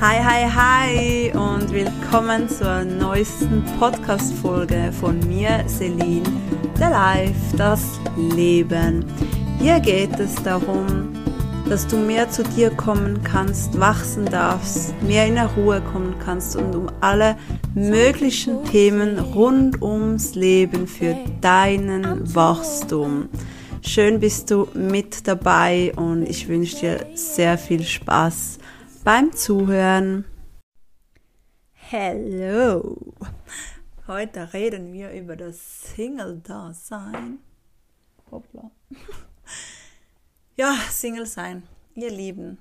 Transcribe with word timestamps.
Hi, 0.00 0.22
hi, 0.22 0.48
hi 0.48 1.32
und 1.34 1.72
willkommen 1.72 2.48
zur 2.48 2.84
neuesten 2.84 3.64
Podcast-Folge 3.80 4.92
von 4.92 5.18
mir, 5.26 5.64
Celine, 5.66 6.22
der 6.78 6.90
Life, 6.90 7.56
das 7.56 7.98
Leben. 8.16 9.04
Hier 9.58 9.80
geht 9.80 10.18
es 10.20 10.36
darum, 10.36 11.12
dass 11.68 11.88
du 11.88 11.96
mehr 11.96 12.30
zu 12.30 12.44
dir 12.44 12.70
kommen 12.70 13.24
kannst, 13.24 13.78
wachsen 13.78 14.24
darfst, 14.26 14.94
mehr 15.02 15.26
in 15.26 15.34
der 15.34 15.46
Ruhe 15.46 15.80
kommen 15.80 16.14
kannst 16.24 16.54
und 16.54 16.76
um 16.76 16.88
alle 17.00 17.36
möglichen 17.74 18.64
Themen 18.64 19.18
rund 19.18 19.82
ums 19.82 20.36
Leben 20.36 20.86
für 20.86 21.16
deinen 21.40 22.34
Wachstum. 22.34 23.28
Schön 23.82 24.20
bist 24.20 24.52
du 24.52 24.68
mit 24.74 25.26
dabei 25.26 25.92
und 25.96 26.22
ich 26.22 26.46
wünsche 26.46 26.76
dir 26.76 27.06
sehr 27.14 27.58
viel 27.58 27.82
Spaß 27.82 28.60
beim 29.04 29.32
Zuhören. 29.32 30.24
Hello! 31.72 33.14
Heute 34.06 34.52
reden 34.52 34.92
wir 34.92 35.10
über 35.12 35.36
das 35.36 35.94
Single-Dasein. 35.94 37.38
Hoppla. 38.30 38.70
Ja, 40.54 40.76
Single 40.90 41.24
sein, 41.24 41.62
ihr 41.94 42.10
Lieben. 42.10 42.58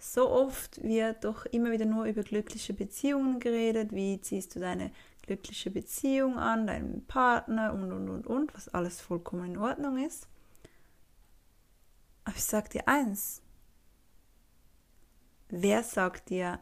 So 0.00 0.28
oft 0.28 0.82
wird 0.82 1.24
doch 1.24 1.46
immer 1.46 1.70
wieder 1.70 1.86
nur 1.86 2.06
über 2.06 2.24
glückliche 2.24 2.74
Beziehungen 2.74 3.38
geredet. 3.38 3.92
Wie 3.92 4.20
ziehst 4.20 4.56
du 4.56 4.60
deine 4.60 4.90
glückliche 5.22 5.70
Beziehung 5.70 6.38
an, 6.38 6.66
deinen 6.66 7.06
Partner 7.06 7.72
und 7.72 7.92
und 7.92 8.08
und 8.08 8.26
und, 8.26 8.52
was 8.52 8.68
alles 8.74 9.00
vollkommen 9.00 9.52
in 9.52 9.58
Ordnung 9.58 10.04
ist. 10.04 10.26
Aber 12.24 12.34
ich 12.36 12.44
sag 12.44 12.68
dir 12.70 12.88
eins. 12.88 13.42
Wer 15.48 15.82
sagt 15.82 16.30
dir, 16.30 16.60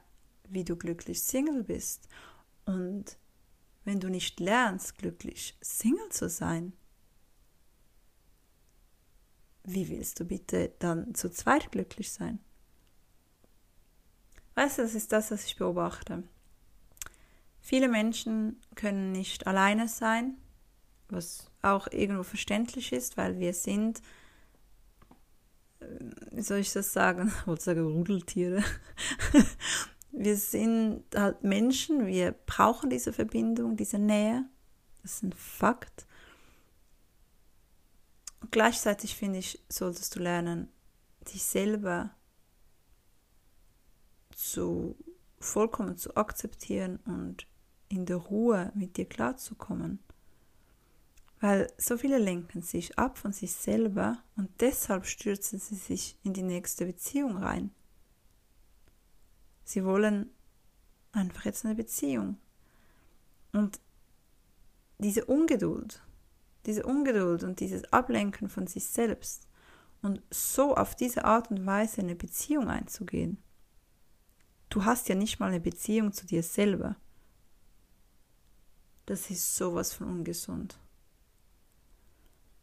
wie 0.48 0.64
du 0.64 0.76
glücklich 0.76 1.22
Single 1.22 1.64
bist? 1.64 2.08
Und 2.64 3.16
wenn 3.84 4.00
du 4.00 4.08
nicht 4.08 4.40
lernst, 4.40 4.98
glücklich 4.98 5.56
Single 5.60 6.08
zu 6.10 6.28
sein, 6.28 6.72
wie 9.64 9.88
willst 9.88 10.20
du 10.20 10.24
bitte 10.24 10.72
dann 10.78 11.14
zu 11.14 11.30
zweit 11.30 11.72
glücklich 11.72 12.12
sein? 12.12 12.38
Weißt 14.54 14.78
du, 14.78 14.82
das 14.82 14.94
ist 14.94 15.12
das, 15.12 15.30
was 15.30 15.44
ich 15.44 15.56
beobachte. 15.56 16.22
Viele 17.60 17.88
Menschen 17.88 18.60
können 18.76 19.10
nicht 19.10 19.46
alleine 19.46 19.88
sein, 19.88 20.36
was 21.08 21.50
auch 21.62 21.88
irgendwo 21.88 22.22
verständlich 22.22 22.92
ist, 22.92 23.16
weil 23.16 23.38
wir 23.40 23.52
sind, 23.52 24.00
wie 26.32 26.42
soll 26.42 26.58
ich 26.58 26.72
das 26.72 26.92
sagen, 26.92 27.32
ich 27.40 27.46
wollte 27.46 27.62
sagen 27.62 27.86
Rudeltiere. 27.86 28.62
wir 30.12 30.36
sind 30.36 31.04
halt 31.14 31.42
Menschen, 31.44 32.06
wir 32.06 32.32
brauchen 32.32 32.90
diese 32.90 33.12
Verbindung, 33.12 33.76
diese 33.76 33.98
Nähe. 33.98 34.44
Das 35.02 35.14
ist 35.14 35.22
ein 35.22 35.32
Fakt. 35.32 36.06
Und 38.40 38.52
gleichzeitig 38.52 39.16
finde 39.16 39.38
ich, 39.38 39.64
solltest 39.68 40.14
du 40.14 40.20
lernen, 40.20 40.68
dich 41.32 41.44
selber 41.44 42.10
zu 44.34 44.96
vollkommen 45.38 45.96
zu 45.96 46.16
akzeptieren 46.16 46.98
und 47.04 47.46
in 47.88 48.06
der 48.06 48.16
Ruhe 48.16 48.72
mit 48.74 48.96
dir 48.96 49.06
klarzukommen. 49.06 50.00
Weil 51.40 51.70
so 51.76 51.98
viele 51.98 52.18
lenken 52.18 52.62
sich 52.62 52.98
ab 52.98 53.18
von 53.18 53.32
sich 53.32 53.52
selber 53.52 54.18
und 54.36 54.48
deshalb 54.60 55.04
stürzen 55.06 55.58
sie 55.58 55.74
sich 55.74 56.18
in 56.22 56.32
die 56.32 56.42
nächste 56.42 56.86
Beziehung 56.86 57.36
rein. 57.36 57.70
Sie 59.64 59.84
wollen 59.84 60.30
einfach 61.12 61.44
jetzt 61.44 61.64
eine 61.64 61.74
Beziehung. 61.74 62.38
Und 63.52 63.80
diese 64.98 65.24
Ungeduld, 65.26 66.02
diese 66.64 66.84
Ungeduld 66.84 67.42
und 67.42 67.60
dieses 67.60 67.92
Ablenken 67.92 68.48
von 68.48 68.66
sich 68.66 68.86
selbst 68.86 69.46
und 70.02 70.22
so 70.30 70.74
auf 70.74 70.94
diese 70.94 71.24
Art 71.24 71.50
und 71.50 71.66
Weise 71.66 72.00
eine 72.00 72.14
Beziehung 72.14 72.68
einzugehen. 72.68 73.38
Du 74.68 74.84
hast 74.84 75.08
ja 75.08 75.14
nicht 75.14 75.38
mal 75.38 75.48
eine 75.48 75.60
Beziehung 75.60 76.12
zu 76.12 76.26
dir 76.26 76.42
selber. 76.42 76.96
Das 79.06 79.30
ist 79.30 79.56
sowas 79.56 79.92
von 79.92 80.08
ungesund. 80.08 80.78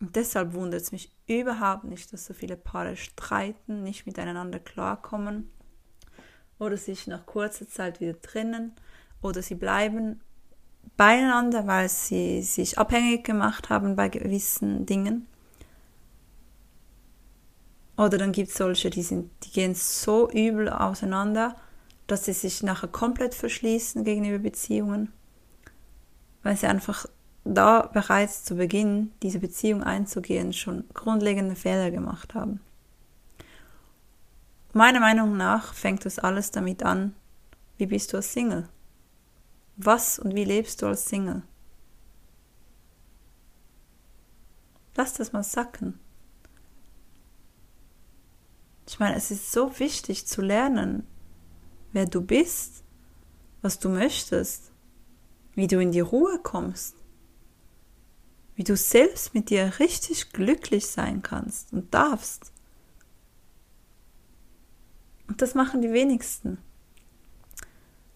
Und 0.03 0.17
deshalb 0.17 0.51
wundert 0.51 0.81
es 0.81 0.91
mich 0.91 1.15
überhaupt 1.27 1.85
nicht, 1.85 2.11
dass 2.11 2.25
so 2.25 2.33
viele 2.33 2.57
Paare 2.57 2.97
streiten, 2.97 3.83
nicht 3.83 4.05
miteinander 4.05 4.59
klarkommen 4.59 5.49
oder 6.59 6.75
sich 6.75 7.07
nach 7.07 7.25
kurzer 7.25 7.69
Zeit 7.69 8.01
wieder 8.01 8.21
trennen 8.21 8.73
oder 9.21 9.41
sie 9.41 9.55
bleiben 9.55 10.19
beieinander, 10.97 11.67
weil 11.67 11.87
sie 11.87 12.41
sich 12.41 12.77
abhängig 12.77 13.23
gemacht 13.23 13.69
haben 13.69 13.95
bei 13.95 14.09
gewissen 14.09 14.85
Dingen. 14.85 15.25
Oder 17.95 18.17
dann 18.17 18.33
gibt 18.33 18.49
es 18.49 18.57
solche, 18.57 18.89
die, 18.89 19.03
sind, 19.03 19.31
die 19.45 19.51
gehen 19.51 19.73
so 19.73 20.29
übel 20.29 20.67
auseinander, 20.67 21.55
dass 22.07 22.25
sie 22.25 22.33
sich 22.33 22.61
nachher 22.61 22.89
komplett 22.89 23.35
verschließen 23.35 24.03
gegenüber 24.03 24.39
Beziehungen 24.39 25.13
weil 26.43 26.57
sie 26.57 26.67
einfach 26.67 27.07
da 27.43 27.89
bereits 27.93 28.43
zu 28.43 28.55
Beginn 28.55 29.11
diese 29.21 29.39
Beziehung 29.39 29.83
einzugehen 29.83 30.53
schon 30.53 30.85
grundlegende 30.93 31.55
Fehler 31.55 31.91
gemacht 31.91 32.33
haben. 32.33 32.61
Meiner 34.71 34.99
Meinung 34.99 35.37
nach 35.37 35.73
fängt 35.73 36.05
das 36.05 36.19
alles 36.19 36.51
damit 36.51 36.83
an, 36.83 37.13
wie 37.77 37.85
bist 37.85 38.13
du 38.13 38.17
als 38.17 38.33
Single? 38.33 38.67
Was 39.75 40.19
und 40.19 40.35
wie 40.35 40.45
lebst 40.45 40.81
du 40.81 40.87
als 40.87 41.05
Single? 41.05 41.43
Lass 44.95 45.13
das 45.13 45.33
mal 45.33 45.43
sacken. 45.43 45.99
Ich 48.87 48.99
meine, 48.99 49.15
es 49.15 49.31
ist 49.31 49.51
so 49.51 49.79
wichtig 49.79 50.27
zu 50.27 50.41
lernen, 50.41 51.07
wer 51.91 52.05
du 52.05 52.21
bist, 52.21 52.83
was 53.61 53.79
du 53.79 53.89
möchtest 53.89 54.73
wie 55.55 55.67
du 55.67 55.79
in 55.79 55.91
die 55.91 55.99
Ruhe 55.99 56.39
kommst, 56.39 56.95
wie 58.55 58.63
du 58.63 58.75
selbst 58.75 59.33
mit 59.33 59.49
dir 59.49 59.79
richtig 59.79 60.31
glücklich 60.31 60.87
sein 60.87 61.21
kannst 61.21 61.73
und 61.73 61.93
darfst. 61.93 62.51
Und 65.27 65.41
das 65.41 65.55
machen 65.55 65.81
die 65.81 65.91
wenigsten. 65.91 66.57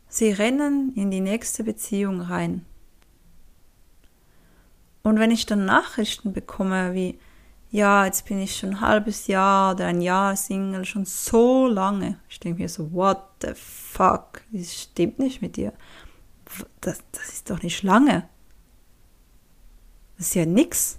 Sie 0.10 0.32
rennen 0.32 0.94
in 0.96 1.12
die 1.12 1.22
nächste 1.22 1.64
Beziehung 1.64 2.22
rein. 2.22 2.66
Und 5.04 5.20
wenn 5.20 5.32
ich 5.32 5.46
dann 5.46 5.66
Nachrichten 5.66 6.34
bekomme 6.34 6.94
wie, 6.94 7.18
ja, 7.72 8.06
jetzt 8.06 8.26
bin 8.26 8.40
ich 8.40 8.58
schon 8.58 8.72
ein 8.72 8.82
halbes 8.82 9.28
Jahr 9.28 9.74
oder 9.74 9.86
ein 9.86 10.02
Jahr 10.02 10.36
Single, 10.36 10.86
schon 10.86 11.06
so 11.06 11.68
lange. 11.68 12.20
Ich 12.30 12.40
denke 12.40 12.62
mir 12.62 12.70
so, 12.70 12.92
what 12.94 13.24
the 13.42 13.54
fuck? 13.56 14.42
Das 14.52 14.74
stimmt 14.74 15.20
nicht 15.20 15.42
mit 15.42 15.56
dir 15.56 15.74
das, 16.82 17.04
das 17.12 17.30
ist 17.30 17.50
doch 17.50 17.62
nicht 17.62 17.84
lange. 17.84 18.28
Ist 20.18 20.36
ja 20.36 20.46
nix. 20.46 20.98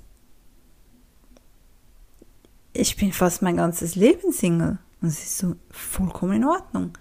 Ich 2.73 2.97
bin 2.97 3.13
fast 3.13 3.43
mein 3.43 3.57
ganzes 3.57 3.97
Leben 3.97 4.33
Single. 4.33 4.79
Und 5.01 5.09
es 5.09 5.23
ist 5.23 5.39
so 5.39 5.57
vollkommen 5.71 6.35
in 6.35 6.45
Ordnung. 6.45 6.93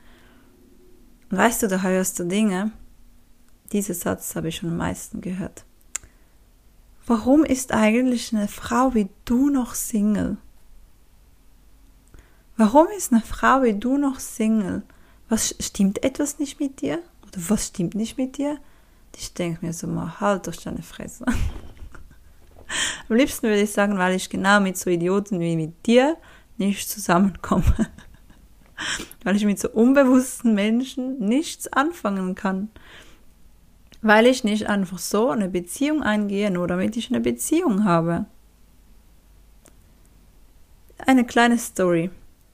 Und 1.29 1.37
weißt 1.37 1.63
du, 1.63 1.67
der 1.67 1.83
höchste 1.83 2.25
Dinge, 2.25 2.71
dieser 3.71 3.93
Satz 3.93 4.35
habe 4.35 4.49
ich 4.49 4.57
schon 4.57 4.69
am 4.69 4.77
meisten 4.77 5.21
gehört. 5.21 5.65
Warum 7.05 7.43
ist 7.43 7.71
eigentlich 7.71 8.35
eine 8.35 8.47
Frau 8.47 8.93
wie 8.93 9.09
du 9.25 9.49
noch 9.49 9.75
Single? 9.75 10.37
Warum 12.57 12.87
ist 12.97 13.11
eine 13.11 13.21
Frau 13.21 13.61
wie 13.63 13.73
du 13.73 13.97
noch 13.97 14.19
Single? 14.19 14.83
Was 15.29 15.55
stimmt 15.59 16.03
etwas 16.03 16.39
nicht 16.39 16.59
mit 16.59 16.81
dir? 16.81 16.99
Oder 17.23 17.41
was 17.49 17.67
stimmt 17.67 17.95
nicht 17.95 18.17
mit 18.17 18.37
dir? 18.37 18.57
Ich 19.15 19.33
denke 19.33 19.65
mir 19.65 19.73
so 19.73 19.87
mal, 19.87 20.19
halt 20.19 20.47
doch 20.47 20.55
deine 20.55 20.83
Fresse. 20.83 21.25
Am 23.09 23.15
liebsten 23.15 23.47
würde 23.47 23.61
ich 23.61 23.71
sagen, 23.71 23.97
weil 23.97 24.15
ich 24.15 24.29
genau 24.29 24.59
mit 24.59 24.77
so 24.77 24.89
Idioten 24.89 25.39
wie 25.39 25.55
mit 25.55 25.85
dir 25.85 26.17
nicht 26.57 26.89
zusammenkomme. 26.89 27.63
weil 29.23 29.35
ich 29.35 29.45
mit 29.45 29.59
so 29.59 29.69
unbewussten 29.69 30.53
Menschen 30.53 31.19
nichts 31.19 31.71
anfangen 31.71 32.35
kann. 32.35 32.69
Weil 34.01 34.27
ich 34.27 34.43
nicht 34.43 34.67
einfach 34.67 34.99
so 34.99 35.29
eine 35.29 35.49
Beziehung 35.49 36.03
eingehe, 36.03 36.51
nur 36.51 36.67
damit 36.67 36.97
ich 36.97 37.09
eine 37.09 37.21
Beziehung 37.21 37.83
habe. 37.83 38.25
Eine 40.99 41.25
kleine 41.25 41.57
Story. 41.57 42.11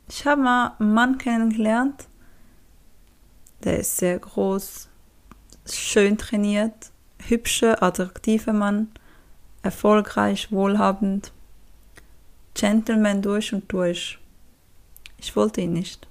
Ich 0.10 0.26
habe 0.26 0.42
mal 0.42 0.76
einen 0.80 0.94
Mann 0.94 1.18
kennengelernt, 1.18 2.08
der 3.64 3.80
ist 3.80 3.98
sehr 3.98 4.20
groß, 4.20 4.90
schön 5.66 6.18
trainiert, 6.18 6.92
hübscher, 7.20 7.82
attraktiver 7.82 8.52
Mann, 8.52 8.90
erfolgreich, 9.64 10.52
wohlhabend, 10.52 11.32
Gentleman 12.54 13.22
durch 13.22 13.54
und 13.54 13.72
durch. 13.72 14.20
Ich 15.18 15.36
wollte 15.36 15.62
ihn 15.62 15.74
nicht. 15.74 16.08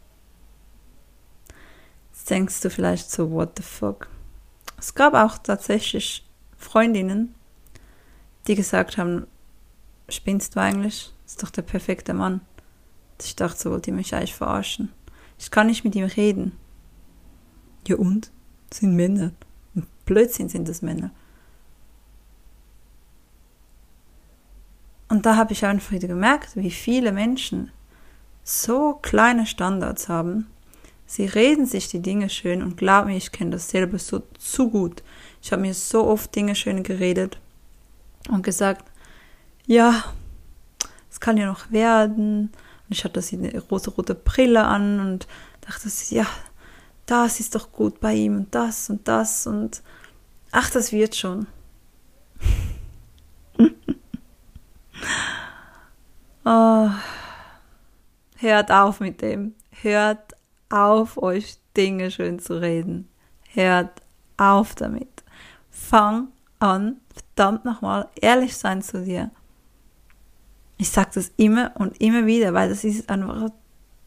Jetzt 2.12 2.30
denkst 2.30 2.60
du 2.62 2.70
vielleicht 2.70 3.10
so, 3.10 3.30
what 3.30 3.52
the 3.56 3.62
fuck? 3.62 4.08
Es 4.78 4.94
gab 4.94 5.14
auch 5.14 5.38
tatsächlich 5.38 6.26
Freundinnen, 6.56 7.34
die 8.46 8.54
gesagt 8.54 8.96
haben, 8.96 9.26
spinnst 10.08 10.56
du 10.56 10.60
eigentlich? 10.60 11.12
Das 11.22 11.32
ist 11.32 11.42
doch 11.42 11.50
der 11.50 11.62
perfekte 11.62 12.14
Mann. 12.14 12.40
Ich 13.20 13.36
dachte, 13.36 13.58
so 13.58 13.70
wollte 13.70 13.90
die 13.90 13.96
mich 13.96 14.14
eigentlich 14.14 14.34
verarschen. 14.34 14.90
Ich 15.38 15.50
kann 15.50 15.68
nicht 15.68 15.84
mit 15.84 15.94
ihm 15.94 16.04
reden. 16.04 16.56
Ja 17.86 17.96
und? 17.96 18.30
Das 18.70 18.78
sind 18.78 18.96
Männer. 18.96 19.32
Blödsinn 20.04 20.48
sind 20.48 20.68
das 20.68 20.82
Männer. 20.82 21.10
Und 25.22 25.26
da 25.26 25.36
habe 25.36 25.52
ich 25.52 25.64
einfach 25.64 25.92
wieder 25.92 26.08
gemerkt, 26.08 26.56
wie 26.56 26.72
viele 26.72 27.12
Menschen 27.12 27.70
so 28.42 28.94
kleine 28.94 29.46
Standards 29.46 30.08
haben. 30.08 30.48
Sie 31.06 31.26
reden 31.26 31.64
sich 31.64 31.86
die 31.86 32.02
Dinge 32.02 32.28
schön 32.28 32.60
und 32.60 32.76
glaub 32.76 33.06
mir, 33.06 33.16
ich 33.16 33.30
kenne 33.30 33.52
das 33.52 33.70
selber 33.70 34.00
so 34.00 34.24
zu 34.36 34.68
gut. 34.68 35.04
Ich 35.40 35.52
habe 35.52 35.62
mir 35.62 35.74
so 35.74 36.08
oft 36.08 36.34
Dinge 36.34 36.56
schön 36.56 36.82
geredet 36.82 37.38
und 38.30 38.42
gesagt, 38.42 38.90
ja, 39.64 40.02
es 41.08 41.20
kann 41.20 41.36
ja 41.36 41.46
noch 41.46 41.70
werden. 41.70 42.50
Und 42.88 42.88
ich 42.88 43.04
hatte 43.04 43.22
eine 43.32 43.60
rosa-rote 43.70 44.16
Brille 44.16 44.64
an 44.64 44.98
und 44.98 45.28
dachte, 45.60 45.88
ja, 46.08 46.26
das 47.06 47.38
ist 47.38 47.54
doch 47.54 47.70
gut 47.70 48.00
bei 48.00 48.14
ihm 48.14 48.38
und 48.38 48.52
das 48.56 48.90
und 48.90 49.06
das 49.06 49.46
und 49.46 49.82
ach, 50.50 50.68
das 50.70 50.90
wird 50.90 51.14
schon. 51.14 51.46
oh. 56.44 56.90
Hört 58.36 58.72
auf 58.72 58.98
mit 58.98 59.22
dem. 59.22 59.54
Hört 59.82 60.34
auf, 60.68 61.16
euch 61.16 61.58
Dinge 61.76 62.10
schön 62.10 62.38
zu 62.38 62.60
reden. 62.60 63.08
Hört 63.52 64.02
auf 64.36 64.74
damit. 64.74 65.08
Fang 65.70 66.28
an, 66.58 67.00
verdammt 67.14 67.64
nochmal, 67.64 68.08
ehrlich 68.20 68.56
sein 68.56 68.82
zu 68.82 69.04
dir. 69.04 69.30
Ich 70.78 70.90
sage 70.90 71.10
das 71.14 71.30
immer 71.36 71.72
und 71.76 72.00
immer 72.00 72.26
wieder, 72.26 72.54
weil 72.54 72.68
das 72.68 72.82
ist 72.82 73.08
einfach 73.08 73.50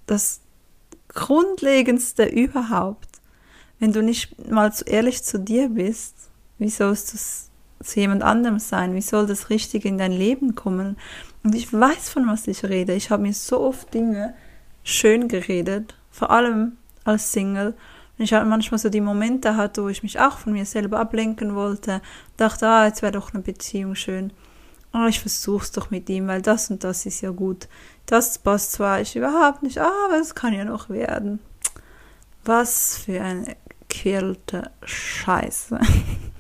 das 0.06 0.42
Grundlegendste 1.10 2.26
überhaupt. 2.26 3.22
Wenn 3.80 3.94
du 3.94 4.04
nicht 4.04 4.50
mal 4.50 4.74
zu 4.74 4.84
ehrlich 4.86 5.24
zu 5.24 5.40
dir 5.40 5.70
bist, 5.70 6.16
wie 6.58 6.70
sollst 6.70 7.14
du 7.14 7.18
zu 7.84 8.00
jemand 8.00 8.24
anderem 8.24 8.60
sein? 8.60 8.94
Wie 8.94 9.02
soll 9.02 9.28
das 9.28 9.50
Richtige 9.50 9.88
in 9.88 9.98
dein 9.98 10.12
Leben 10.12 10.56
kommen? 10.56 10.98
Und 11.44 11.56
ich 11.56 11.72
weiß, 11.72 12.10
von 12.10 12.28
was 12.28 12.48
ich 12.48 12.64
rede. 12.64 12.94
Ich 12.94 13.12
habe 13.12 13.24
mir 13.24 13.34
so 13.34 13.60
oft 13.60 13.94
Dinge 13.94 14.34
schön 14.84 15.28
geredet, 15.28 15.96
vor 16.12 16.32
allem 16.32 16.78
als 17.04 17.32
Single. 17.32 17.76
Und 18.18 18.24
ich 18.24 18.34
hatte 18.34 18.46
manchmal 18.46 18.80
so 18.80 18.90
die 18.90 19.02
Momente 19.02 19.58
hatte, 19.58 19.84
wo 19.84 19.90
ich 19.90 20.04
mich 20.04 20.20
auch 20.20 20.38
von 20.38 20.54
mir 20.54 20.66
selber 20.66 21.00
ablenken 21.00 21.54
wollte, 21.54 22.02
dachte, 22.38 22.68
ah, 22.68 22.86
jetzt 22.86 23.02
wäre 23.02 23.12
doch 23.12 23.34
eine 23.34 23.44
Beziehung 23.44 23.96
schön. 23.96 24.32
Aber 24.92 25.08
ich 25.08 25.20
versuch's 25.20 25.72
doch 25.74 25.92
mit 25.92 26.10
ihm, 26.10 26.28
weil 26.28 26.42
das 26.42 26.70
und 26.72 26.84
das 26.84 27.06
ist 27.06 27.22
ja 27.22 27.32
gut. 27.32 27.68
Das 28.06 28.38
passt 28.38 28.72
zwar 28.72 29.02
ich 29.02 29.16
überhaupt 29.16 29.62
nicht, 29.62 29.78
aber 29.78 30.18
es 30.22 30.36
kann 30.36 30.54
ja 30.54 30.64
noch 30.64 30.90
werden. 30.90 31.40
Was 32.46 32.98
für 32.98 33.22
eine 33.22 33.58
quälte 33.90 34.72
Scheiße. 34.84 35.80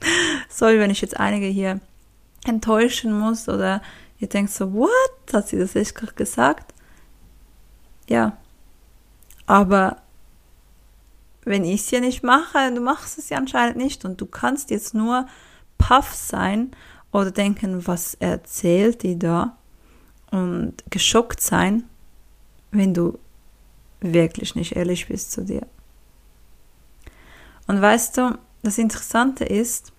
Sorry, 0.48 0.78
wenn 0.78 0.90
ich 0.90 1.00
jetzt 1.00 1.18
einige 1.18 1.46
hier 1.46 1.80
enttäuschen 2.44 3.16
muss 3.18 3.48
oder 3.48 3.82
ihr 4.18 4.28
denkt 4.28 4.52
so, 4.52 4.72
what? 4.72 4.90
Hat 5.32 5.48
sie 5.48 5.58
das 5.58 5.74
echt 5.74 5.94
gerade 5.94 6.14
gesagt? 6.14 6.74
Ja. 8.08 8.36
Aber 9.46 9.98
wenn 11.44 11.64
ich 11.64 11.82
es 11.82 11.90
ja 11.90 12.00
nicht 12.00 12.22
mache, 12.22 12.72
du 12.74 12.80
machst 12.80 13.18
es 13.18 13.30
ja 13.30 13.38
anscheinend 13.38 13.76
nicht 13.76 14.04
und 14.04 14.20
du 14.20 14.26
kannst 14.26 14.70
jetzt 14.70 14.94
nur 14.94 15.26
paff 15.78 16.14
sein 16.14 16.72
oder 17.12 17.30
denken, 17.30 17.86
was 17.86 18.14
erzählt 18.14 19.02
die 19.02 19.18
da 19.18 19.56
und 20.30 20.74
geschockt 20.90 21.40
sein, 21.40 21.84
wenn 22.70 22.92
du 22.92 23.18
wirklich 24.00 24.54
nicht 24.54 24.76
ehrlich 24.76 25.08
bist 25.08 25.32
zu 25.32 25.44
dir. 25.44 25.66
Und 27.66 27.80
weißt 27.80 28.16
du, 28.16 28.38
das 28.62 28.78
Interessante 28.78 29.44
ist, 29.44 29.92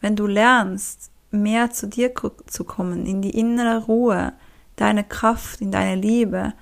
wenn 0.00 0.16
du 0.16 0.26
lernst, 0.26 1.10
mehr 1.30 1.70
zu 1.70 1.86
dir 1.86 2.12
zu 2.46 2.64
kommen, 2.64 3.06
in 3.06 3.22
die 3.22 3.38
innere 3.38 3.84
Ruhe, 3.84 4.32
deine 4.76 5.04
Kraft, 5.04 5.60
in 5.60 5.70
deine 5.70 6.00
Liebe 6.00 6.54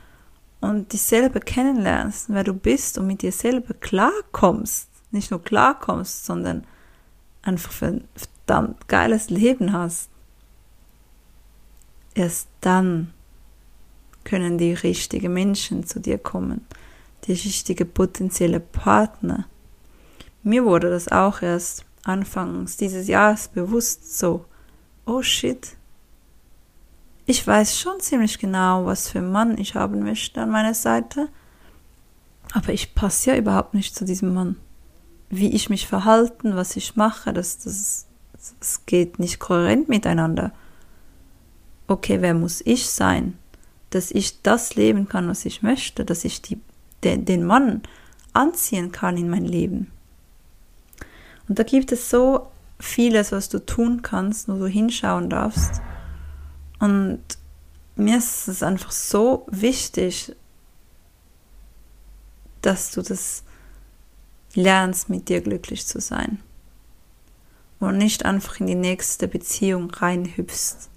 und 0.60 0.92
dich 0.92 1.02
selber 1.02 1.40
kennenlernst, 1.40 2.26
wer 2.28 2.44
du 2.44 2.52
bist 2.52 2.98
und 2.98 3.06
mit 3.06 3.22
dir 3.22 3.32
selber 3.32 3.74
klarkommst, 3.74 4.88
nicht 5.10 5.30
nur 5.30 5.42
klarkommst, 5.42 6.26
sondern 6.26 6.64
einfach 7.42 7.82
ein 7.82 8.06
verdammt 8.14 8.88
geiles 8.88 9.30
Leben 9.30 9.72
hast, 9.72 10.10
erst 12.14 12.48
dann 12.60 13.12
können 14.24 14.58
die 14.58 14.74
richtigen 14.74 15.32
Menschen 15.32 15.86
zu 15.86 16.00
dir 16.00 16.18
kommen, 16.18 16.66
die 17.24 17.32
richtige 17.32 17.84
potenzielle 17.84 18.60
Partner. 18.60 19.46
Mir 20.48 20.64
wurde 20.64 20.88
das 20.88 21.08
auch 21.08 21.42
erst 21.42 21.84
anfangs 22.04 22.78
dieses 22.78 23.06
Jahres 23.06 23.48
bewusst 23.48 24.18
so, 24.18 24.46
oh 25.04 25.20
shit, 25.20 25.76
ich 27.26 27.46
weiß 27.46 27.78
schon 27.78 28.00
ziemlich 28.00 28.38
genau, 28.38 28.86
was 28.86 29.10
für 29.10 29.18
einen 29.18 29.30
Mann 29.30 29.58
ich 29.58 29.74
haben 29.74 30.02
möchte 30.02 30.40
an 30.40 30.48
meiner 30.48 30.72
Seite, 30.72 31.28
aber 32.54 32.72
ich 32.72 32.94
passe 32.94 33.32
ja 33.32 33.36
überhaupt 33.36 33.74
nicht 33.74 33.94
zu 33.94 34.06
diesem 34.06 34.32
Mann. 34.32 34.56
Wie 35.28 35.54
ich 35.54 35.68
mich 35.68 35.86
verhalten, 35.86 36.56
was 36.56 36.76
ich 36.76 36.96
mache, 36.96 37.34
das, 37.34 37.58
das, 37.58 38.06
das 38.58 38.86
geht 38.86 39.18
nicht 39.18 39.40
kohärent 39.40 39.90
miteinander. 39.90 40.52
Okay, 41.88 42.22
wer 42.22 42.32
muss 42.32 42.62
ich 42.64 42.88
sein, 42.88 43.36
dass 43.90 44.10
ich 44.10 44.40
das 44.40 44.76
leben 44.76 45.10
kann, 45.10 45.28
was 45.28 45.44
ich 45.44 45.62
möchte, 45.62 46.06
dass 46.06 46.24
ich 46.24 46.40
die, 46.40 46.58
den, 47.04 47.26
den 47.26 47.44
Mann 47.44 47.82
anziehen 48.32 48.92
kann 48.92 49.18
in 49.18 49.28
mein 49.28 49.44
Leben? 49.44 49.92
Und 51.48 51.58
da 51.58 51.62
gibt 51.62 51.92
es 51.92 52.10
so 52.10 52.50
vieles, 52.78 53.32
was 53.32 53.48
du 53.48 53.64
tun 53.64 54.02
kannst, 54.02 54.48
nur 54.48 54.58
du 54.58 54.66
hinschauen 54.66 55.30
darfst. 55.30 55.80
Und 56.78 57.20
mir 57.96 58.18
ist 58.18 58.48
es 58.48 58.62
einfach 58.62 58.92
so 58.92 59.46
wichtig, 59.50 60.34
dass 62.62 62.92
du 62.92 63.02
das 63.02 63.42
lernst, 64.54 65.08
mit 65.08 65.28
dir 65.28 65.40
glücklich 65.40 65.86
zu 65.86 66.00
sein. 66.00 66.40
Und 67.80 67.96
nicht 67.96 68.24
einfach 68.24 68.60
in 68.60 68.66
die 68.66 68.74
nächste 68.74 69.28
Beziehung 69.28 69.90
reinhüpfst. 69.90 70.88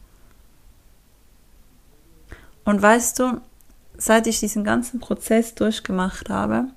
Und 2.64 2.82
weißt 2.82 3.20
du, 3.20 3.42
seit 3.98 4.28
ich 4.28 4.40
diesen 4.40 4.64
ganzen 4.64 5.00
Prozess 5.00 5.56
durchgemacht 5.56 6.30
habe, 6.30 6.68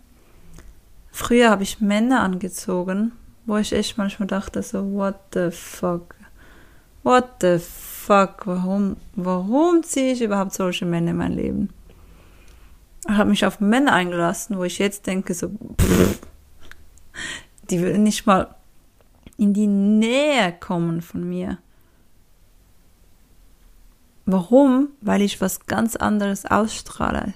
früher 1.10 1.50
habe 1.50 1.62
ich 1.62 1.80
Männer 1.80 2.20
angezogen, 2.20 3.12
wo 3.46 3.56
ich 3.56 3.72
echt 3.72 3.98
manchmal 3.98 4.26
dachte, 4.26 4.62
so, 4.62 4.92
what 4.92 5.16
the 5.32 5.50
fuck? 5.50 6.14
What 7.02 7.26
the 7.40 7.58
fuck? 7.58 8.46
Warum, 8.46 8.96
warum 9.14 9.82
ziehe 9.82 10.12
ich 10.12 10.22
überhaupt 10.22 10.54
solche 10.54 10.86
Männer 10.86 11.10
in 11.10 11.16
mein 11.16 11.32
Leben? 11.32 11.68
Ich 13.06 13.14
habe 13.14 13.30
mich 13.30 13.44
auf 13.44 13.60
Männer 13.60 13.92
eingelassen, 13.92 14.56
wo 14.56 14.64
ich 14.64 14.78
jetzt 14.78 15.06
denke, 15.06 15.34
so, 15.34 15.50
pff, 15.80 16.20
die 17.70 17.80
würden 17.80 18.02
nicht 18.02 18.26
mal 18.26 18.54
in 19.36 19.52
die 19.52 19.66
Nähe 19.66 20.54
kommen 20.58 21.02
von 21.02 21.28
mir. 21.28 21.58
Warum? 24.26 24.88
Weil 25.02 25.20
ich 25.20 25.42
was 25.42 25.66
ganz 25.66 25.96
anderes 25.96 26.46
ausstrahle. 26.46 27.34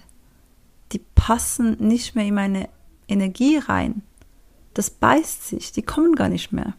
Die 0.93 1.03
passen 1.15 1.77
nicht 1.81 2.15
mehr 2.15 2.25
in 2.25 2.35
meine 2.35 2.69
Energie 3.09 3.59
rein 3.59 4.03
das 4.79 4.91
beißt 4.91 5.49
sich, 5.49 5.73
die 5.73 5.83
kommen 5.83 6.15
gar 6.15 6.29
nicht 6.29 6.53
mehr. 6.53 6.75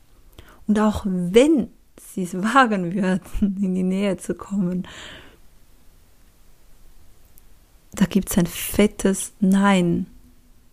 Und 0.67 0.79
auch 0.79 1.05
wenn 1.05 1.67
sie 1.99 2.23
es 2.23 2.33
wagen 2.33 2.93
würden, 2.93 3.21
in 3.61 3.75
die 3.75 3.83
Nähe 3.83 4.15
zu 4.15 4.35
kommen, 4.35 4.87
da 7.91 8.05
gibt 8.05 8.31
es 8.31 8.37
ein 8.37 8.45
fettes 8.45 9.33
Nein. 9.41 10.05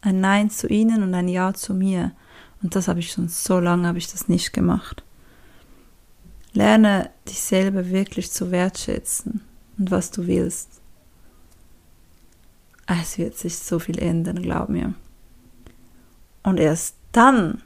Ein 0.02 0.20
Nein 0.20 0.50
zu 0.50 0.68
ihnen 0.68 1.02
und 1.02 1.14
ein 1.14 1.26
Ja 1.26 1.52
zu 1.52 1.74
mir. 1.74 2.12
Und 2.62 2.76
das 2.76 2.86
habe 2.86 3.00
ich 3.00 3.10
schon 3.10 3.28
so 3.28 3.58
lange, 3.58 3.88
habe 3.88 3.98
ich 3.98 4.06
das 4.06 4.28
nicht 4.28 4.52
gemacht. 4.52 5.02
Lerne 6.52 7.10
dich 7.28 7.40
selber 7.40 7.90
wirklich 7.90 8.30
zu 8.30 8.52
wertschätzen 8.52 9.40
und 9.78 9.90
was 9.90 10.12
du 10.12 10.28
willst. 10.28 10.80
Es 12.86 13.18
wird 13.18 13.36
sich 13.36 13.58
so 13.58 13.80
viel 13.80 13.98
ändern, 13.98 14.40
glaub 14.42 14.68
mir. 14.68 14.94
Und 16.44 16.60
erst 16.60 16.94
dann, 17.16 17.62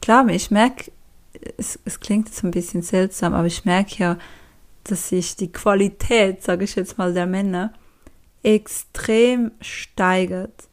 klar, 0.00 0.26
ich 0.28 0.50
merke, 0.50 0.90
es, 1.58 1.78
es 1.84 2.00
klingt 2.00 2.28
jetzt 2.28 2.42
ein 2.42 2.50
bisschen 2.50 2.82
seltsam, 2.82 3.34
aber 3.34 3.46
ich 3.46 3.64
merke 3.64 3.96
ja, 3.96 4.18
dass 4.84 5.08
sich 5.08 5.36
die 5.36 5.52
Qualität, 5.52 6.42
sage 6.42 6.64
ich 6.64 6.74
jetzt 6.74 6.98
mal, 6.98 7.12
der 7.12 7.26
Männer 7.26 7.72
extrem 8.42 9.52
steigert. 9.60 10.68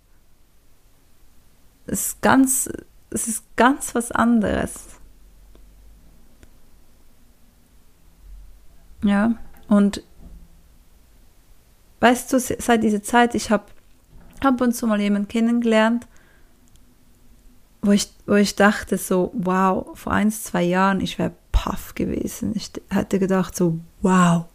es 1.87 2.07
ist 2.07 2.21
ganz, 2.21 2.69
es 3.09 3.27
ist 3.27 3.43
ganz 3.55 3.95
was 3.95 4.11
anderes. 4.11 4.87
Ja, 9.03 9.35
und 9.67 10.03
weißt 12.01 12.31
du, 12.31 12.39
seit 12.39 12.83
dieser 12.83 13.01
Zeit, 13.01 13.35
ich 13.35 13.49
habe 13.49 13.65
ab 14.41 14.61
und 14.61 14.73
zu 14.73 14.85
mal 14.87 14.99
jemanden 14.99 15.27
kennengelernt, 15.27 16.07
wo 17.81 17.91
ich, 17.91 18.09
wo 18.25 18.35
ich 18.35 18.55
dachte 18.55 18.97
so, 18.97 19.31
wow, 19.33 19.87
vor 19.97 20.13
ein, 20.13 20.31
zwei 20.31 20.63
Jahren, 20.63 21.01
ich 21.01 21.17
wäre 21.17 21.33
paff 21.51 21.95
gewesen. 21.95 22.53
Ich 22.55 22.71
hätte 22.89 23.19
gedacht 23.19 23.55
so, 23.55 23.79
wow, 24.01 24.45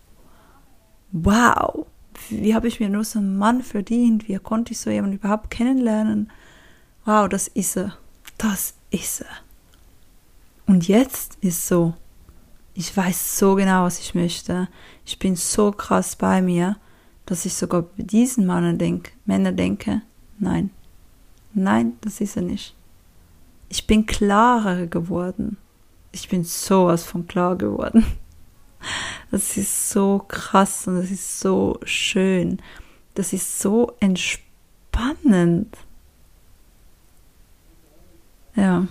wow, 1.13 1.87
wie 2.31 2.55
habe 2.55 2.69
ich 2.69 2.81
mir 2.81 2.89
nur 2.89 3.05
so 3.05 3.19
einen 3.19 3.37
Mann 3.37 3.63
verdient? 3.63 4.29
Wie 4.29 4.37
konnte 4.37 4.73
ich 4.73 4.81
so 4.81 4.91
jemanden 4.91 5.17
überhaupt 5.17 5.51
kennenlernen? 5.51 6.31
Wow, 7.05 7.29
das 7.29 7.49
ist 7.49 7.77
er. 7.77 7.97
Das 8.39 8.75
ist 8.91 9.21
er. 9.21 9.29
Und 10.67 10.89
jetzt 10.89 11.37
ist 11.41 11.67
so, 11.67 11.95
ich 12.75 12.95
weiß 12.97 13.39
so 13.39 13.55
genau, 13.55 13.85
was 13.85 14.01
ich 14.01 14.15
möchte. 14.15 14.69
Ich 15.05 15.19
bin 15.19 15.37
so 15.37 15.71
krass 15.71 16.17
bei 16.17 16.43
mir, 16.43 16.77
dass 17.25 17.45
ich 17.45 17.55
sogar 17.55 17.83
bei 17.83 18.03
diesen 18.03 18.47
Männern 18.47 18.79
denke, 18.79 19.13
Männer 19.25 19.53
denke, 19.53 20.03
nein, 20.39 20.71
nein, 21.55 21.95
das 22.01 22.21
ist 22.21 22.37
er 22.37 22.43
nicht. 22.43 22.75
Ich 23.69 23.87
bin 23.87 24.07
klarer 24.07 24.87
geworden. 24.87 25.57
Ich 26.13 26.29
bin 26.29 26.45
sowas 26.45 27.05
von 27.05 27.27
klar 27.27 27.57
geworden. 27.57 28.07
Das 29.31 29.57
ist 29.57 29.91
so 29.91 30.25
krass 30.29 30.87
und 30.87 30.97
das 30.97 31.11
ist 31.11 31.41
so 31.41 31.81
schön. 31.85 32.63
Das 33.15 33.33
ist 33.33 33.59
so 33.59 33.93
entspannend. 33.99 35.77
Ja, 38.55 38.87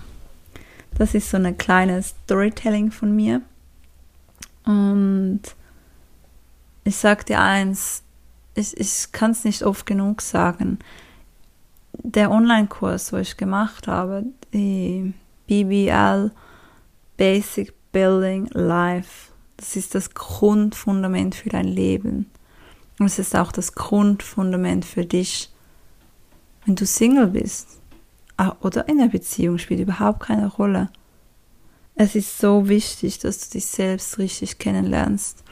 das 0.96 1.14
ist 1.14 1.30
so 1.30 1.36
eine 1.36 1.54
kleine 1.54 2.02
Storytelling 2.02 2.90
von 2.90 3.14
mir. 3.14 3.42
Und 4.64 5.42
ich 6.84 6.96
sag 6.96 7.26
dir 7.26 7.40
eins, 7.40 8.02
ich, 8.54 8.76
ich 8.76 9.12
kann 9.12 9.32
es 9.32 9.44
nicht 9.44 9.62
oft 9.62 9.86
genug 9.86 10.22
sagen. 10.22 10.78
Der 12.02 12.30
Online-Kurs, 12.30 13.12
wo 13.12 13.16
ich 13.16 13.36
gemacht 13.36 13.88
habe, 13.88 14.24
die 14.52 15.12
BBL 15.46 16.30
Basic 17.16 17.72
Building 17.92 18.48
Life 18.52 19.32
das 19.56 19.76
ist 19.76 19.94
das 19.94 20.12
Grundfundament 20.12 21.34
für 21.34 21.48
dein 21.48 21.66
Leben. 21.66 22.30
Und 22.98 23.06
es 23.06 23.18
ist 23.18 23.34
auch 23.34 23.52
das 23.52 23.74
Grundfundament 23.74 24.84
für 24.84 25.04
dich, 25.04 25.50
wenn 26.64 26.76
du 26.76 26.86
Single 26.86 27.28
bist. 27.28 27.80
Ah, 28.36 28.54
oder 28.60 28.88
in 28.88 29.00
einer 29.00 29.10
Beziehung 29.10 29.58
spielt 29.58 29.80
überhaupt 29.80 30.20
keine 30.20 30.46
Rolle. 30.46 30.90
Es 31.94 32.14
ist 32.14 32.38
so 32.38 32.68
wichtig, 32.68 33.18
dass 33.18 33.48
du 33.48 33.52
dich 33.54 33.66
selbst 33.66 34.18
richtig 34.18 34.58
kennenlernst. 34.58 35.42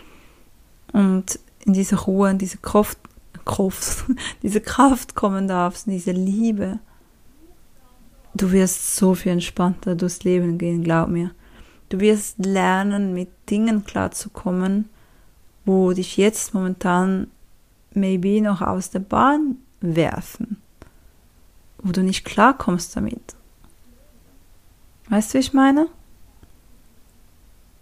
Und 0.93 1.39
in 1.65 1.73
diese 1.73 1.97
Ruhe, 1.97 2.31
in 2.31 2.39
diese 2.39 2.59
Kraft, 2.59 2.99
Kraft, 3.45 4.05
diese 4.43 4.61
Kraft 4.61 5.15
kommen 5.15 5.49
darfst, 5.49 5.87
diese 5.87 6.13
Liebe. 6.13 6.79
Du 8.35 8.51
wirst 8.51 8.97
so 8.97 9.15
viel 9.15 9.33
entspannter 9.33 9.95
durchs 9.95 10.25
Leben 10.25 10.59
gehen, 10.59 10.83
glaub 10.83 11.09
mir. 11.09 11.31
Du 11.89 12.01
wirst 12.01 12.45
lernen, 12.45 13.15
mit 13.15 13.29
Dingen 13.49 13.85
klarzukommen, 13.85 14.89
wo 15.65 15.93
dich 15.93 16.17
jetzt 16.17 16.55
momentan 16.55 17.29
maybe 17.93 18.41
noch 18.41 18.61
aus 18.61 18.91
der 18.91 19.01
Bahn 19.01 19.59
werfen, 19.81 20.57
wo 21.79 21.93
du 21.93 22.03
nicht 22.03 22.25
klarkommst 22.25 22.97
damit. 22.97 23.37
Weißt 25.09 25.33
du, 25.33 25.39
wie 25.39 25.41
ich 25.41 25.53
meine? 25.53 25.89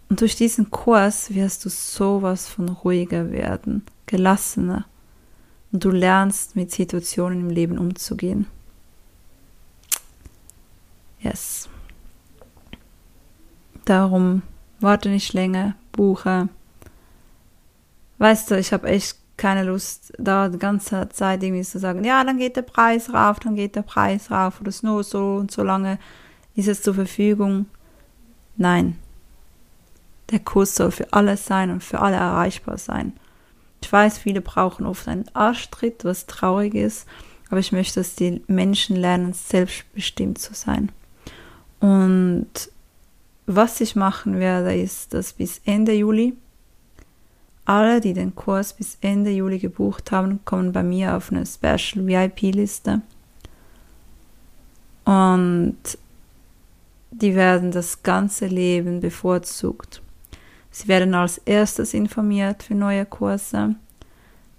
Und 0.09 0.21
durch 0.21 0.35
diesen 0.35 0.69
Kurs 0.69 1.33
wirst 1.33 1.65
du 1.65 1.69
sowas 1.69 2.47
von 2.47 2.69
ruhiger 2.69 3.31
werden, 3.31 3.83
gelassener. 4.05 4.85
Und 5.73 5.83
du 5.83 5.89
lernst 5.89 6.55
mit 6.55 6.71
Situationen 6.71 7.41
im 7.41 7.49
Leben 7.49 7.77
umzugehen. 7.77 8.47
Yes. 11.19 11.67
Darum 13.83 14.43
warte 14.79 15.09
nicht 15.09 15.33
länger, 15.33 15.75
buche. 15.91 16.47
Weißt 18.19 18.51
du, 18.51 18.57
ich 18.57 18.71
habe 18.71 18.87
echt 18.87 19.17
keine 19.35 19.63
Lust, 19.63 20.13
da 20.17 20.47
die 20.47 20.59
ganze 20.59 21.09
Zeit 21.09 21.41
irgendwie 21.43 21.63
zu 21.63 21.79
sagen, 21.79 22.03
ja, 22.03 22.23
dann 22.23 22.37
geht 22.37 22.55
der 22.55 22.61
Preis 22.61 23.11
rauf, 23.11 23.39
dann 23.39 23.55
geht 23.55 23.75
der 23.75 23.81
Preis 23.81 24.29
rauf 24.29 24.61
oder 24.61 24.69
es 24.69 24.83
nur 24.83 25.03
so 25.03 25.35
und 25.35 25.51
so 25.51 25.63
lange 25.63 25.97
ist 26.55 26.67
es 26.67 26.83
zur 26.83 26.93
Verfügung. 26.93 27.65
Nein. 28.55 28.99
Der 30.29 30.39
Kurs 30.39 30.75
soll 30.75 30.91
für 30.91 31.11
alle 31.11 31.35
sein 31.35 31.71
und 31.71 31.83
für 31.83 31.99
alle 31.99 32.15
erreichbar 32.15 32.77
sein. 32.77 33.13
Ich 33.83 33.91
weiß, 33.91 34.17
viele 34.17 34.39
brauchen 34.39 34.85
oft 34.85 35.09
einen 35.09 35.25
Arschtritt, 35.33 36.05
was 36.05 36.25
traurig 36.25 36.73
ist, 36.73 37.05
aber 37.49 37.59
ich 37.59 37.73
möchte, 37.73 37.99
dass 37.99 38.15
die 38.15 38.41
Menschen 38.47 38.95
lernen, 38.95 39.33
selbstbestimmt 39.33 40.37
zu 40.37 40.53
sein. 40.53 40.89
Und 41.81 42.47
was 43.45 43.81
ich 43.81 43.97
machen 43.97 44.39
werde, 44.39 44.73
ist, 44.73 45.13
dass 45.13 45.33
bis 45.33 45.59
Ende 45.65 45.91
Juli 45.91 46.33
alle, 47.65 47.99
die 47.99 48.13
den 48.13 48.35
Kurs 48.35 48.71
bis 48.71 48.97
Ende 49.01 49.31
Juli 49.31 49.59
gebucht 49.59 50.13
haben, 50.13 50.39
kommen 50.45 50.71
bei 50.71 50.81
mir 50.81 51.17
auf 51.17 51.29
eine 51.29 51.45
Special 51.45 52.07
VIP-Liste. 52.07 53.01
Und 55.03 55.77
die 57.11 57.35
werden 57.35 57.71
das 57.71 58.01
ganze 58.01 58.47
Leben 58.47 59.01
bevorzugt. 59.01 60.01
Sie 60.73 60.87
werden 60.87 61.13
als 61.13 61.37
erstes 61.37 61.93
informiert 61.93 62.63
für 62.63 62.73
neue 62.73 63.05
Kurse 63.05 63.75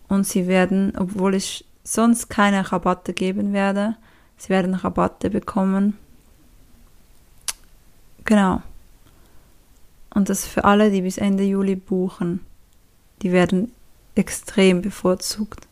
und 0.06 0.24
sie 0.24 0.46
werden, 0.46 0.92
obwohl 0.96 1.34
ich 1.34 1.64
sonst 1.82 2.30
keine 2.30 2.70
Rabatte 2.70 3.12
geben 3.12 3.52
werde, 3.52 3.96
sie 4.36 4.50
werden 4.50 4.74
Rabatte 4.74 5.28
bekommen. 5.28 5.98
Genau. 8.24 8.62
Und 10.14 10.28
das 10.28 10.46
für 10.46 10.62
alle, 10.64 10.92
die 10.92 11.02
bis 11.02 11.18
Ende 11.18 11.42
Juli 11.42 11.74
buchen. 11.74 12.46
Die 13.22 13.32
werden 13.32 13.72
extrem 14.14 14.82
bevorzugt. 14.82 15.66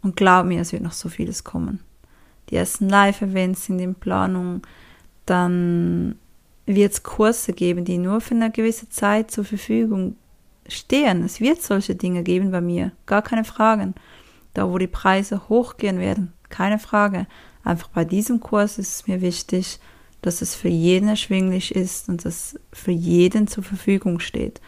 Und 0.00 0.16
glaub 0.16 0.46
mir, 0.46 0.62
es 0.62 0.72
wird 0.72 0.82
noch 0.82 0.92
so 0.92 1.10
vieles 1.10 1.44
kommen. 1.44 1.80
Die 2.48 2.56
ersten 2.56 2.88
Live-Events 2.88 3.66
sind 3.66 3.78
in 3.78 3.94
Planung. 3.94 4.62
Dann 5.26 6.18
wird 6.66 6.92
es 6.92 7.02
Kurse 7.02 7.52
geben, 7.52 7.84
die 7.84 7.98
nur 7.98 8.20
für 8.20 8.34
eine 8.34 8.50
gewisse 8.50 8.88
Zeit 8.88 9.30
zur 9.30 9.44
Verfügung 9.44 10.16
stehen. 10.68 11.24
Es 11.24 11.40
wird 11.40 11.62
solche 11.62 11.94
Dinge 11.94 12.22
geben 12.22 12.50
bei 12.50 12.60
mir, 12.60 12.92
gar 13.06 13.22
keine 13.22 13.44
Fragen. 13.44 13.94
Da, 14.54 14.70
wo 14.70 14.78
die 14.78 14.86
Preise 14.86 15.48
hochgehen 15.48 15.98
werden, 15.98 16.32
keine 16.50 16.78
Frage. 16.78 17.26
Einfach 17.64 17.88
bei 17.88 18.04
diesem 18.04 18.40
Kurs 18.40 18.78
ist 18.78 18.94
es 18.94 19.06
mir 19.06 19.20
wichtig, 19.20 19.80
dass 20.20 20.42
es 20.42 20.54
für 20.54 20.68
jeden 20.68 21.08
erschwinglich 21.08 21.74
ist 21.74 22.08
und 22.08 22.24
dass 22.24 22.58
für 22.72 22.92
jeden 22.92 23.48
zur 23.48 23.64
Verfügung 23.64 24.20
steht. 24.20 24.60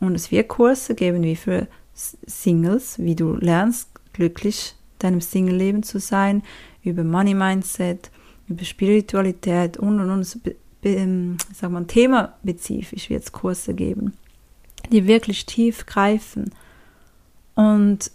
Und 0.00 0.14
es 0.14 0.30
wird 0.30 0.48
Kurse 0.48 0.94
geben 0.94 1.22
wie 1.22 1.36
für 1.36 1.66
Singles, 1.94 2.98
wie 2.98 3.16
du 3.16 3.34
lernst, 3.34 3.88
glücklich 4.12 4.74
deinem 4.98 5.20
Single-Leben 5.20 5.82
zu 5.82 5.98
sein, 5.98 6.42
über 6.82 7.04
Money 7.04 7.34
Mindset, 7.34 8.10
über 8.48 8.64
Spiritualität 8.64 9.76
und 9.76 10.00
und 10.00 10.10
und. 10.10 10.40
Ähm, 10.84 11.36
sag 11.54 11.70
mal, 11.70 11.84
themaspezifisch 11.84 13.08
wird 13.08 13.22
es 13.22 13.32
Kurse 13.32 13.74
geben, 13.74 14.14
die 14.90 15.06
wirklich 15.06 15.46
tief 15.46 15.86
greifen. 15.86 16.52
Und 17.54 18.10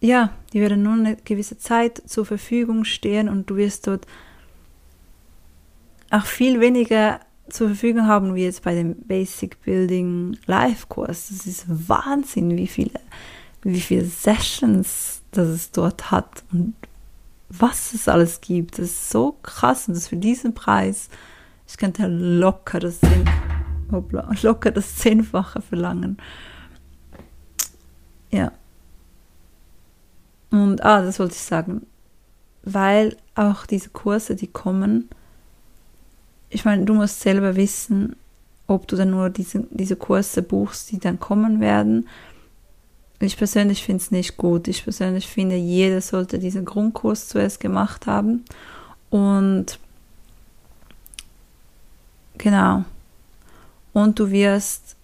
ja, 0.00 0.30
die 0.52 0.60
werden 0.60 0.82
nur 0.82 0.94
eine 0.94 1.16
gewisse 1.16 1.58
Zeit 1.58 2.02
zur 2.06 2.26
Verfügung 2.26 2.84
stehen 2.84 3.28
und 3.28 3.48
du 3.48 3.56
wirst 3.56 3.86
dort 3.86 4.06
auch 6.10 6.26
viel 6.26 6.60
weniger 6.60 7.20
zur 7.48 7.68
Verfügung 7.68 8.06
haben 8.06 8.34
wie 8.34 8.44
jetzt 8.44 8.62
bei 8.62 8.74
dem 8.74 8.96
Basic 8.96 9.60
Building 9.62 10.36
Live 10.46 10.88
Kurs. 10.88 11.28
Das 11.28 11.46
ist 11.46 11.66
Wahnsinn, 11.88 12.56
wie 12.56 12.66
viele, 12.66 13.00
wie 13.62 13.80
viele 13.80 14.04
Sessions 14.04 15.22
das 15.30 15.48
es 15.48 15.70
dort 15.70 16.10
hat 16.10 16.44
und 16.52 16.74
was 17.58 17.92
es 17.92 18.08
alles 18.08 18.40
gibt. 18.40 18.78
Das 18.78 18.86
ist 18.86 19.10
so 19.10 19.36
krass 19.42 19.88
und 19.88 19.94
das 19.94 20.08
für 20.08 20.16
diesen 20.16 20.54
Preis, 20.54 21.08
ich 21.66 21.76
könnte 21.76 22.06
locker 22.06 22.80
das, 22.80 23.00
Zehn, 23.00 23.28
hoppla, 23.90 24.30
locker 24.42 24.70
das 24.70 24.96
Zehnfache 24.96 25.60
verlangen. 25.60 26.18
Ja. 28.30 28.52
Und, 30.50 30.82
ah, 30.82 31.02
das 31.02 31.18
wollte 31.18 31.34
ich 31.34 31.40
sagen. 31.40 31.86
Weil 32.62 33.16
auch 33.34 33.66
diese 33.66 33.90
Kurse, 33.90 34.36
die 34.36 34.46
kommen, 34.46 35.08
ich 36.48 36.64
meine, 36.64 36.84
du 36.84 36.94
musst 36.94 37.20
selber 37.20 37.56
wissen, 37.56 38.16
ob 38.66 38.86
du 38.86 38.96
dann 38.96 39.10
nur 39.10 39.30
diese, 39.30 39.66
diese 39.70 39.96
Kurse 39.96 40.42
buchst, 40.42 40.90
die 40.92 40.98
dann 40.98 41.18
kommen 41.18 41.60
werden. 41.60 42.08
Ich 43.22 43.36
persönlich 43.36 43.84
finde 43.84 44.02
es 44.02 44.10
nicht 44.10 44.36
gut. 44.36 44.66
Ich 44.66 44.82
persönlich 44.82 45.28
finde, 45.28 45.54
jeder 45.54 46.00
sollte 46.00 46.40
diesen 46.40 46.64
Grundkurs 46.64 47.28
zuerst 47.28 47.60
gemacht 47.60 48.06
haben. 48.06 48.44
Und 49.10 49.78
genau. 52.36 52.84
Und 53.92 54.18
du 54.18 54.30
wirst 54.30 54.96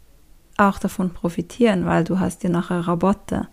auch 0.57 0.79
davon 0.81 1.11
profitieren, 1.11 1.87
weil 1.87 2.03
du 2.03 2.19
hast 2.19 2.43
ja 2.43 2.51
nachher 2.51 2.81
Rabatte. 2.81 3.47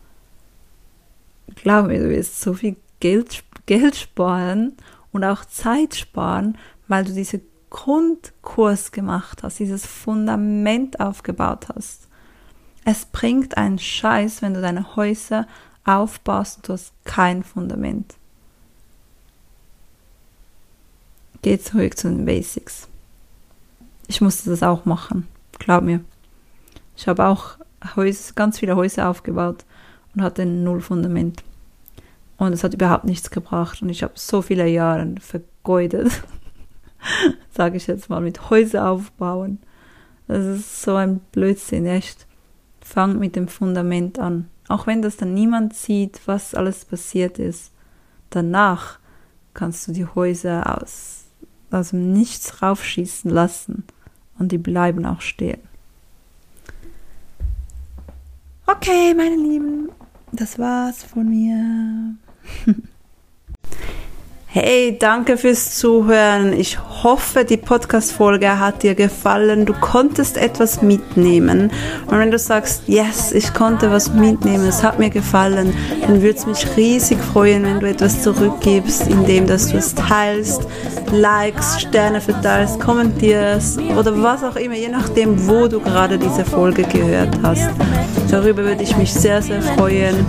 Glaub 1.53 1.85
mir, 1.85 1.99
du 1.99 2.09
wirst 2.09 2.41
so 2.41 2.55
viel 2.55 2.75
Geld, 2.99 3.43
Geld 3.67 3.95
sparen 3.95 4.73
und 5.11 5.23
auch 5.23 5.45
Zeit 5.45 5.95
sparen, 5.95 6.57
weil 6.87 7.05
du 7.05 7.13
diesen 7.13 7.41
Grundkurs 7.69 8.91
gemacht 8.91 9.43
hast, 9.43 9.59
dieses 9.59 9.85
Fundament 9.85 10.99
aufgebaut 10.99 11.67
hast. 11.75 12.07
Es 12.85 13.05
bringt 13.05 13.57
einen 13.57 13.79
Scheiß, 13.79 14.43
wenn 14.43 14.53
du 14.53 14.61
deine 14.61 14.95
Häuser 14.95 15.47
aufbaust 15.83 16.57
und 16.57 16.69
du 16.69 16.73
hast 16.73 16.93
kein 17.03 17.43
Fundament. 17.43 18.15
Geh 21.41 21.59
zurück 21.59 21.97
zu 21.97 22.09
den 22.09 22.25
Basics. 22.25 22.87
Ich 24.07 24.21
musste 24.21 24.51
das 24.51 24.61
auch 24.61 24.85
machen, 24.85 25.27
glaub 25.57 25.83
mir. 25.83 26.01
Ich 26.95 27.07
habe 27.07 27.25
auch 27.25 27.57
Häuser, 27.95 28.33
ganz 28.35 28.59
viele 28.59 28.75
Häuser 28.75 29.09
aufgebaut 29.09 29.65
und 30.13 30.21
hatte 30.21 30.45
null 30.45 30.81
Fundament. 30.81 31.43
Und 32.37 32.53
es 32.53 32.63
hat 32.63 32.75
überhaupt 32.75 33.05
nichts 33.05 33.31
gebracht. 33.31 33.81
Und 33.81 33.89
ich 33.89 34.03
habe 34.03 34.13
so 34.15 34.41
viele 34.43 34.67
Jahre 34.67 35.15
vergeudet, 35.19 36.23
sage 37.51 37.77
ich 37.77 37.87
jetzt 37.87 38.09
mal, 38.09 38.21
mit 38.21 38.49
Häuser 38.51 38.89
aufbauen. 38.89 39.59
Das 40.27 40.45
ist 40.45 40.83
so 40.83 40.95
ein 40.95 41.19
Blödsinn, 41.31 41.87
echt. 41.87 42.24
Fang 42.85 43.17
mit 43.17 43.35
dem 43.35 43.47
Fundament 43.47 44.19
an. 44.19 44.47
Auch 44.67 44.85
wenn 44.85 45.01
das 45.01 45.17
dann 45.17 45.33
niemand 45.33 45.73
sieht, 45.73 46.21
was 46.27 46.53
alles 46.53 46.85
passiert 46.85 47.39
ist. 47.39 47.71
Danach 48.29 48.99
kannst 49.55 49.87
du 49.87 49.91
die 49.91 50.05
Häuser 50.05 50.79
aus, 50.79 51.25
aus 51.71 51.89
dem 51.89 52.13
Nichts 52.13 52.61
raufschießen 52.61 53.31
lassen. 53.31 53.85
Und 54.37 54.51
die 54.51 54.59
bleiben 54.59 55.03
auch 55.07 55.21
stehen. 55.21 55.61
Okay, 58.67 59.15
meine 59.15 59.35
Lieben, 59.35 59.89
das 60.31 60.59
war's 60.59 61.03
von 61.03 61.27
mir. 61.27 62.15
Hey, 64.57 64.97
danke 64.97 65.35
fürs 65.35 65.75
Zuhören. 65.75 66.53
Ich 66.53 66.79
hoffe, 67.03 67.43
die 67.43 67.57
Podcast-Folge 67.57 68.57
hat 68.57 68.83
dir 68.83 68.95
gefallen. 68.95 69.65
Du 69.65 69.73
konntest 69.73 70.37
etwas 70.37 70.81
mitnehmen. 70.81 71.69
Und 72.07 72.19
wenn 72.19 72.31
du 72.31 72.39
sagst, 72.39 72.83
yes, 72.87 73.33
ich 73.33 73.53
konnte 73.53 73.91
was 73.91 74.13
mitnehmen, 74.13 74.65
es 74.65 74.81
hat 74.81 74.97
mir 74.97 75.09
gefallen, 75.09 75.73
dann 75.99 76.21
würde 76.21 76.37
es 76.37 76.45
mich 76.45 76.65
riesig 76.77 77.17
freuen, 77.33 77.63
wenn 77.65 77.81
du 77.81 77.89
etwas 77.89 78.23
zurückgibst, 78.23 79.07
indem 79.07 79.45
dass 79.45 79.71
du 79.71 79.77
es 79.77 79.93
teilst, 79.93 80.61
likes, 81.11 81.81
Sterne 81.81 82.21
verteilst, 82.21 82.79
kommentierst 82.79 83.77
oder 83.97 84.23
was 84.23 84.41
auch 84.41 84.55
immer, 84.55 84.75
je 84.75 84.87
nachdem, 84.87 85.49
wo 85.49 85.67
du 85.67 85.81
gerade 85.81 86.17
diese 86.17 86.45
Folge 86.45 86.83
gehört 86.83 87.37
hast. 87.43 87.69
Darüber 88.31 88.63
würde 88.63 88.83
ich 88.83 88.95
mich 88.95 89.13
sehr, 89.13 89.41
sehr 89.41 89.61
freuen. 89.61 90.25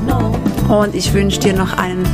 Und 0.69 0.95
ich 0.95 1.13
wünsche 1.15 1.39
dir 1.39 1.55
noch 1.55 1.77
einen 1.79 2.05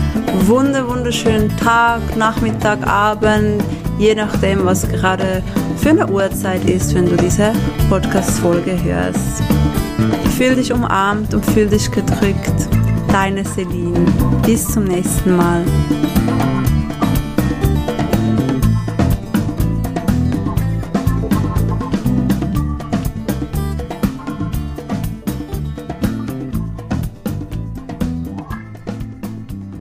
wunder, 0.46 0.86
wunderschönen 0.88 1.54
Tag, 1.56 2.00
Nachmittag, 2.16 2.86
Abend, 2.86 3.62
je 3.98 4.14
nachdem, 4.14 4.64
was 4.64 4.86
gerade 4.88 5.42
für 5.78 5.90
eine 5.90 6.06
Uhrzeit 6.06 6.64
ist, 6.68 6.94
wenn 6.94 7.06
du 7.06 7.16
diese 7.16 7.52
Podcast-Folge 7.88 8.82
hörst. 8.82 9.42
Fühl 10.36 10.54
dich 10.56 10.72
umarmt 10.72 11.32
und 11.34 11.44
fühl 11.46 11.66
dich 11.66 11.90
gedrückt. 11.90 12.68
Deine 13.10 13.44
Celine. 13.44 14.00
Bis 14.44 14.68
zum 14.68 14.84
nächsten 14.84 15.36
Mal. 15.36 15.62